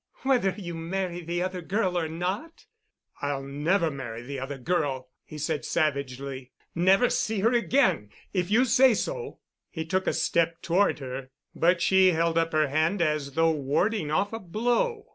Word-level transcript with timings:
"Whether 0.23 0.49
you 0.57 0.73
marry 0.73 1.21
the 1.21 1.43
other 1.43 1.61
girl 1.61 1.95
or 1.95 2.07
not?" 2.07 2.65
"I'll 3.21 3.43
never 3.43 3.91
marry 3.91 4.23
the 4.23 4.39
other 4.39 4.57
girl," 4.57 5.11
he 5.23 5.37
said 5.37 5.63
savagely, 5.63 6.51
"never 6.73 7.07
see 7.07 7.41
her 7.41 7.51
again 7.53 8.09
if 8.33 8.49
you 8.49 8.65
say 8.65 8.95
so——" 8.95 9.37
He 9.69 9.85
took 9.85 10.07
a 10.07 10.13
step 10.13 10.63
toward 10.63 10.97
her, 10.97 11.29
but 11.53 11.83
she 11.83 12.13
held 12.13 12.35
up 12.39 12.51
her 12.51 12.69
hand 12.69 12.99
as 12.99 13.33
though 13.33 13.51
warding 13.51 14.09
off 14.09 14.33
a 14.33 14.39
blow. 14.39 15.05